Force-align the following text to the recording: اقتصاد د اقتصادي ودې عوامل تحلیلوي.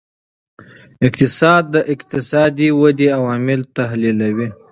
اقتصاد 1.07 1.63
د 1.75 1.77
اقتصادي 1.93 2.69
ودې 2.79 3.07
عوامل 3.17 3.61
تحلیلوي. 3.77 4.49